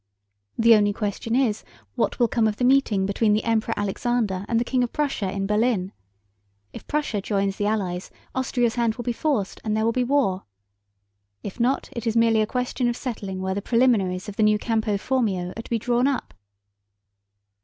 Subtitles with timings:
[0.57, 1.63] "The only question is
[1.93, 5.29] what will come of the meeting between the Emperor Alexander and the King of Prussia
[5.31, 5.91] in Berlin?
[6.73, 10.45] If Prussia joins the Allies, Austria's hand will be forced and there will be war.
[11.43, 14.57] If not it is merely a question of settling where the preliminaries of the new
[14.57, 16.33] Campo Formio are to be drawn up."